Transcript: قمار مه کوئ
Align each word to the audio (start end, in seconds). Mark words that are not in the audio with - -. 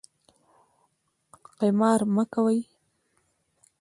قمار 1.59 2.01
مه 2.15 2.23
کوئ 2.33 2.57